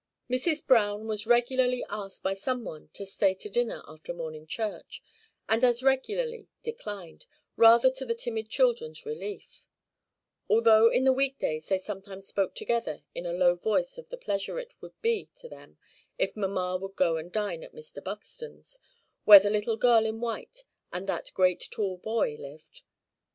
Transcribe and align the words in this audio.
Mrs. 0.27 0.65
Browne 0.65 1.05
was 1.05 1.27
regularly 1.27 1.85
asked 1.87 2.23
by 2.23 2.33
some 2.33 2.63
one 2.63 2.87
to 2.93 3.05
stay 3.05 3.35
to 3.35 3.49
dinner 3.51 3.83
after 3.87 4.15
morning 4.15 4.47
church, 4.47 5.03
and 5.47 5.63
as 5.63 5.83
regularly 5.83 6.47
declined, 6.63 7.27
rather 7.55 7.91
to 7.91 8.05
the 8.07 8.15
timid 8.15 8.49
children's 8.49 9.05
relief; 9.05 9.63
although 10.49 10.89
in 10.89 11.03
the 11.03 11.13
week 11.13 11.37
days 11.37 11.67
they 11.69 11.77
sometimes 11.77 12.25
spoke 12.27 12.55
together 12.55 13.03
in 13.13 13.27
a 13.27 13.31
low 13.31 13.53
voice 13.53 13.99
of 13.99 14.09
the 14.09 14.17
pleasure 14.17 14.57
it 14.57 14.73
would 14.81 14.99
be 15.03 15.29
to 15.35 15.47
them 15.47 15.77
if 16.17 16.35
mamma 16.35 16.79
would 16.81 16.95
go 16.95 17.17
and 17.17 17.31
dine 17.31 17.63
at 17.63 17.75
Mr. 17.75 18.03
Buxton's, 18.03 18.79
where 19.25 19.39
the 19.39 19.51
little 19.51 19.77
girl 19.77 20.07
in 20.07 20.19
white 20.19 20.63
and 20.91 21.05
that 21.07 21.29
great 21.35 21.67
tall 21.69 21.97
boy 21.99 22.35
lived. 22.39 22.81